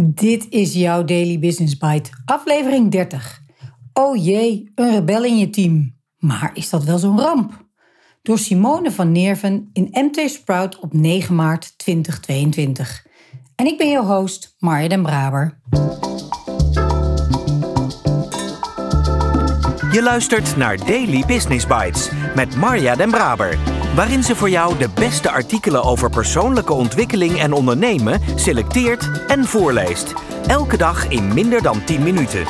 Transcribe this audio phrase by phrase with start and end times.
[0.00, 3.42] Dit is jouw Daily Business Bite, aflevering 30.
[3.92, 5.96] Oh jee, een rebel in je team.
[6.18, 7.66] Maar is dat wel zo'n ramp?
[8.22, 13.06] Door Simone van Neerven in MT Sprout op 9 maart 2022.
[13.54, 15.60] En ik ben jouw host, Marja den Braber.
[19.94, 23.58] Je luistert naar Daily Business Bites met Marja den Braber
[23.94, 30.12] waarin ze voor jou de beste artikelen over persoonlijke ontwikkeling en ondernemen selecteert en voorleest.
[30.46, 32.44] Elke dag in minder dan 10 minuten.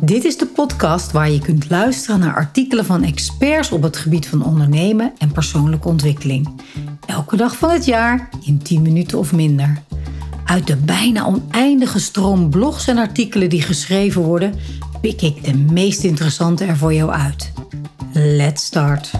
[0.00, 4.28] Dit is de podcast waar je kunt luisteren naar artikelen van experts op het gebied
[4.28, 6.62] van ondernemen en persoonlijke ontwikkeling.
[7.06, 9.86] Elke dag van het jaar in 10 minuten of minder.
[10.48, 14.54] Uit de bijna oneindige stroom blogs en artikelen die geschreven worden,
[15.00, 17.52] pik ik de meest interessante er voor jou uit.
[18.12, 19.10] Let's start.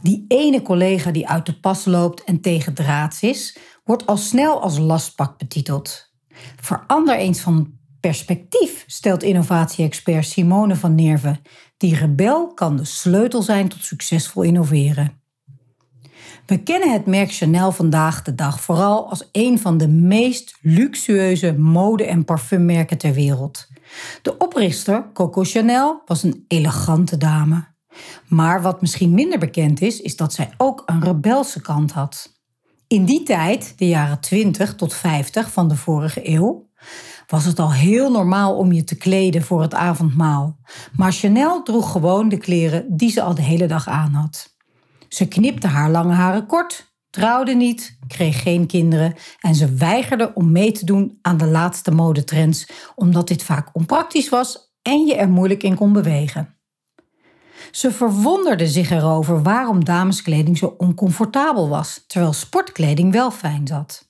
[0.00, 4.62] Die ene collega die uit de pas loopt en tegen draads is, wordt al snel
[4.62, 6.12] als lastpak betiteld.
[6.60, 11.40] Verander eens van perspectief, stelt innovatie-expert Simone van Nerven.
[11.76, 15.22] Die rebel kan de sleutel zijn tot succesvol innoveren.
[16.48, 21.52] We kennen het merk Chanel vandaag de dag vooral als een van de meest luxueuze
[21.58, 23.68] mode- en parfummerken ter wereld.
[24.22, 27.66] De oprichter, Coco Chanel, was een elegante dame.
[28.28, 32.32] Maar wat misschien minder bekend is, is dat zij ook een rebelse kant had.
[32.86, 36.70] In die tijd, de jaren 20 tot 50 van de vorige eeuw,
[37.26, 40.58] was het al heel normaal om je te kleden voor het avondmaal.
[40.96, 44.56] Maar Chanel droeg gewoon de kleren die ze al de hele dag aan had.
[45.08, 50.52] Ze knipte haar lange haren kort, trouwde niet, kreeg geen kinderen en ze weigerde om
[50.52, 55.28] mee te doen aan de laatste modetrends, omdat dit vaak onpraktisch was en je er
[55.28, 56.56] moeilijk in kon bewegen.
[57.70, 64.08] Ze verwonderde zich erover waarom dameskleding zo oncomfortabel was, terwijl sportkleding wel fijn zat.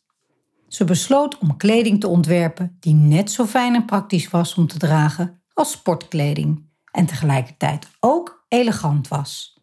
[0.68, 4.78] Ze besloot om kleding te ontwerpen die net zo fijn en praktisch was om te
[4.78, 9.57] dragen als sportkleding en tegelijkertijd ook elegant was.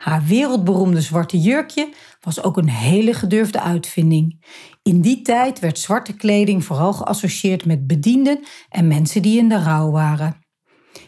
[0.00, 4.44] Haar wereldberoemde zwarte jurkje was ook een hele gedurfde uitvinding.
[4.82, 9.62] In die tijd werd zwarte kleding vooral geassocieerd met bedienden en mensen die in de
[9.62, 10.36] rouw waren.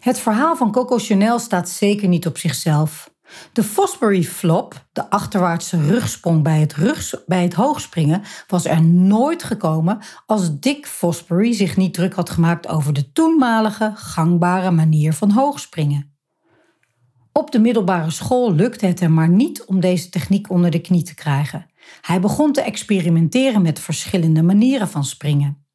[0.00, 3.10] Het verhaal van Coco Chanel staat zeker niet op zichzelf.
[3.52, 6.74] De Fosbury Flop, de achterwaartse rugsprong bij het,
[7.26, 12.68] bij het hoogspringen, was er nooit gekomen als Dick Fosbury zich niet druk had gemaakt
[12.68, 16.11] over de toenmalige gangbare manier van hoogspringen.
[17.32, 21.02] Op de middelbare school lukte het hem maar niet om deze techniek onder de knie
[21.02, 21.66] te krijgen.
[22.00, 25.66] Hij begon te experimenteren met verschillende manieren van springen.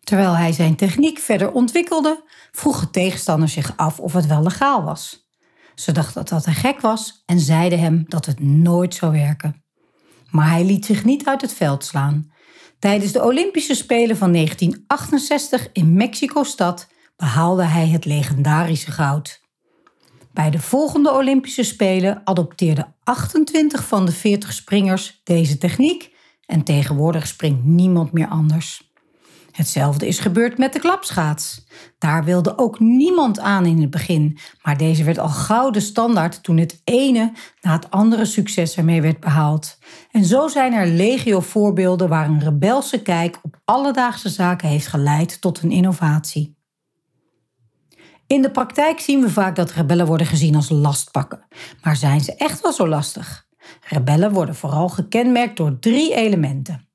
[0.00, 5.28] Terwijl hij zijn techniek verder ontwikkelde, vroegen tegenstanders zich af of het wel legaal was.
[5.74, 9.64] Ze dachten dat hij gek was en zeiden hem dat het nooit zou werken.
[10.30, 12.32] Maar hij liet zich niet uit het veld slaan.
[12.78, 16.88] Tijdens de Olympische Spelen van 1968 in Mexico-stad
[17.20, 19.40] behaalde hij het legendarische goud.
[20.32, 26.14] Bij de volgende Olympische Spelen adopteerden 28 van de 40 springers deze techniek
[26.46, 28.92] en tegenwoordig springt niemand meer anders.
[29.52, 31.66] Hetzelfde is gebeurd met de klapschaats.
[31.98, 36.56] Daar wilde ook niemand aan in het begin, maar deze werd al gouden standaard toen
[36.56, 39.78] het ene na het andere succes ermee werd behaald.
[40.10, 45.40] En zo zijn er legio voorbeelden waar een rebelse kijk op alledaagse zaken heeft geleid
[45.40, 46.58] tot een innovatie.
[48.30, 51.46] In de praktijk zien we vaak dat rebellen worden gezien als lastpakken.
[51.82, 53.46] Maar zijn ze echt wel zo lastig?
[53.80, 56.88] Rebellen worden vooral gekenmerkt door drie elementen.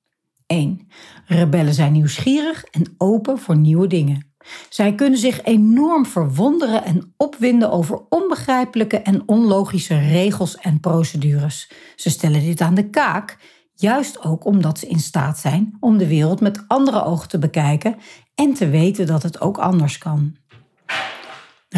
[0.46, 0.88] 1.
[1.25, 4.34] Rebellen zijn nieuwsgierig en open voor nieuwe dingen.
[4.69, 11.72] Zij kunnen zich enorm verwonderen en opwinden over onbegrijpelijke en onlogische regels en procedures.
[11.96, 13.38] Ze stellen dit aan de kaak,
[13.73, 17.96] juist ook omdat ze in staat zijn om de wereld met andere ogen te bekijken
[18.35, 20.35] en te weten dat het ook anders kan.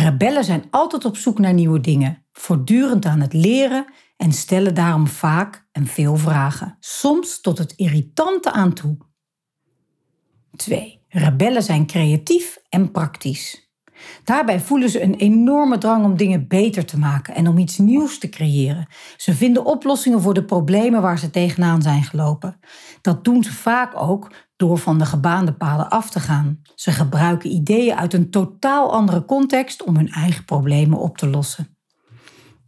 [0.09, 3.85] Rebellen zijn altijd op zoek naar nieuwe dingen, voortdurend aan het leren
[4.17, 8.97] en stellen daarom vaak en veel vragen, soms tot het irritante aan toe.
[10.55, 11.05] 2.
[11.07, 13.66] Rebellen zijn creatief en praktisch.
[14.23, 18.19] Daarbij voelen ze een enorme drang om dingen beter te maken en om iets nieuws
[18.19, 18.87] te creëren.
[19.17, 22.59] Ze vinden oplossingen voor de problemen waar ze tegenaan zijn gelopen.
[23.01, 26.61] Dat doen ze vaak ook door van de gebaande paden af te gaan.
[26.75, 31.77] Ze gebruiken ideeën uit een totaal andere context om hun eigen problemen op te lossen.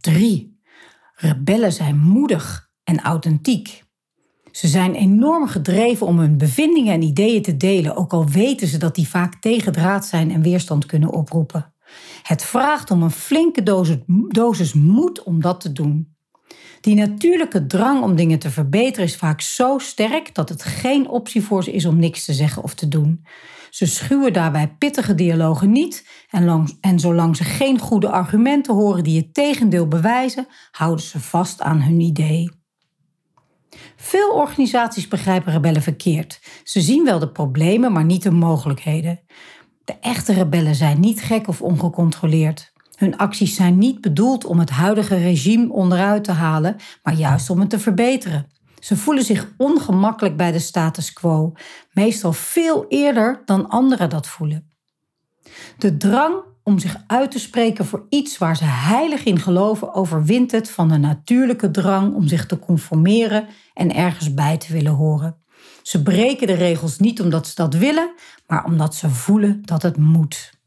[0.00, 0.58] 3.
[1.14, 3.88] Rebellen zijn moedig en authentiek.
[4.52, 8.78] Ze zijn enorm gedreven om hun bevindingen en ideeën te delen, ook al weten ze
[8.78, 11.74] dat die vaak tegendraad zijn en weerstand kunnen oproepen.
[12.22, 13.62] Het vraagt om een flinke
[14.28, 16.14] dosis, moed om dat te doen.
[16.80, 21.42] Die natuurlijke drang om dingen te verbeteren is vaak zo sterk dat het geen optie
[21.42, 23.24] voor ze is om niks te zeggen of te doen.
[23.70, 29.18] Ze schuwen daarbij pittige dialogen niet en, en zolang ze geen goede argumenten horen die
[29.18, 32.59] het tegendeel bewijzen, houden ze vast aan hun idee.
[33.96, 36.40] Veel organisaties begrijpen rebellen verkeerd.
[36.64, 39.20] Ze zien wel de problemen, maar niet de mogelijkheden.
[39.84, 42.72] De echte rebellen zijn niet gek of ongecontroleerd.
[42.94, 47.60] Hun acties zijn niet bedoeld om het huidige regime onderuit te halen, maar juist om
[47.60, 48.46] het te verbeteren.
[48.78, 51.52] Ze voelen zich ongemakkelijk bij de status quo,
[51.92, 54.70] meestal veel eerder dan anderen dat voelen.
[55.78, 60.50] De drang om zich uit te spreken voor iets waar ze heilig in geloven overwint
[60.50, 65.36] het van de natuurlijke drang om zich te conformeren en ergens bij te willen horen.
[65.82, 68.14] Ze breken de regels niet omdat ze dat willen,
[68.46, 70.58] maar omdat ze voelen dat het moet.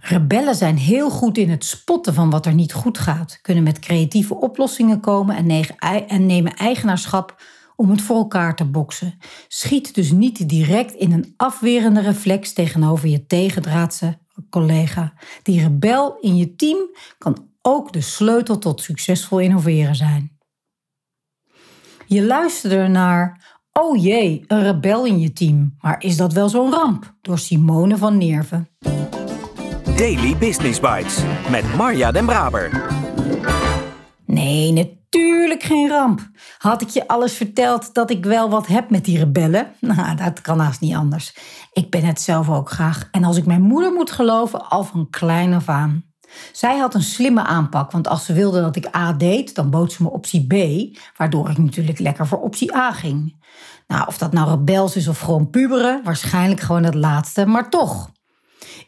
[0.00, 3.78] Rebellen zijn heel goed in het spotten van wat er niet goed gaat, kunnen met
[3.78, 5.36] creatieve oplossingen komen
[6.06, 7.42] en nemen eigenaarschap
[7.76, 9.18] om het voor elkaar te boksen.
[9.48, 14.18] Schiet dus niet direct in een afwerende reflex tegenover je tegendraadse
[14.50, 15.12] collega.
[15.42, 16.78] Die rebel in je team
[17.18, 20.38] kan ook de sleutel tot succesvol innoveren zijn.
[22.06, 25.74] Je luisterde naar Oh jee, een rebel in je team.
[25.80, 27.14] Maar is dat wel zo'n ramp?
[27.20, 28.68] Door Simone van Nerven.
[29.96, 32.70] Daily Business Bites met Marja Den Braber.
[34.26, 35.01] Nee, natuurlijk
[35.62, 36.30] geen ramp.
[36.58, 39.72] Had ik je alles verteld dat ik wel wat heb met die rebellen?
[39.80, 41.36] Nou, dat kan haast niet anders.
[41.72, 43.08] Ik ben het zelf ook graag.
[43.10, 46.04] En als ik mijn moeder moet geloven, al van klein af aan.
[46.52, 49.92] Zij had een slimme aanpak, want als ze wilde dat ik A deed, dan bood
[49.92, 50.54] ze me optie B,
[51.16, 53.44] waardoor ik natuurlijk lekker voor optie A ging.
[53.86, 58.10] Nou, of dat nou rebels is of gewoon puberen, waarschijnlijk gewoon het laatste, maar toch.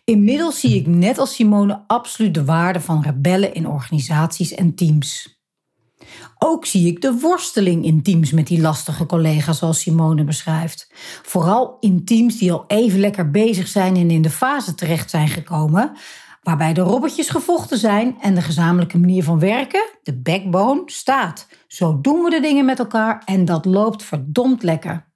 [0.05, 5.35] Inmiddels zie ik net als Simone absoluut de waarde van rebellen in organisaties en teams.
[6.39, 10.91] Ook zie ik de worsteling in teams met die lastige collega's zoals Simone beschrijft.
[11.23, 15.29] Vooral in teams die al even lekker bezig zijn en in de fase terecht zijn
[15.29, 15.93] gekomen
[16.45, 21.47] waarbij de robbertjes gevochten zijn en de gezamenlijke manier van werken, de backbone, staat.
[21.67, 25.13] Zo doen we de dingen met elkaar en dat loopt verdomd lekker.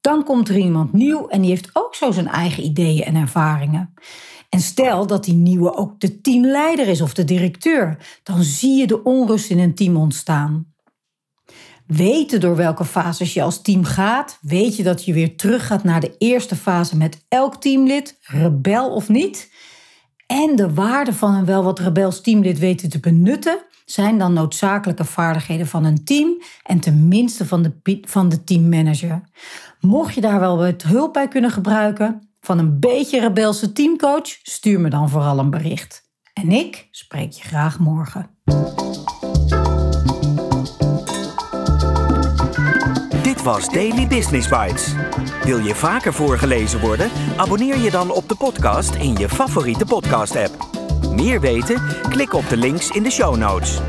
[0.00, 3.94] Dan komt er iemand nieuw en die heeft ook zo zijn eigen ideeën en ervaringen.
[4.56, 8.86] En stel dat die nieuwe ook de teamleider is of de directeur, dan zie je
[8.86, 10.66] de onrust in een team ontstaan.
[11.86, 16.00] Weten door welke fases je als team gaat, weet je dat je weer teruggaat naar
[16.00, 19.52] de eerste fase met elk teamlid, rebel of niet,
[20.26, 25.04] en de waarde van een wel wat rebels teamlid weten te benutten, zijn dan noodzakelijke
[25.04, 29.20] vaardigheden van een team en tenminste van de, van de teammanager.
[29.80, 34.80] Mocht je daar wel wat hulp bij kunnen gebruiken van een beetje rebelse teamcoach, stuur
[34.80, 36.10] me dan vooral een bericht.
[36.32, 38.30] En ik spreek je graag morgen.
[43.22, 44.94] Dit was Daily Business Bites.
[45.44, 47.10] Wil je vaker voorgelezen worden?
[47.36, 50.68] Abonneer je dan op de podcast in je favoriete podcast-app.
[51.10, 51.82] Meer weten?
[52.08, 53.80] Klik op de links in de show notes.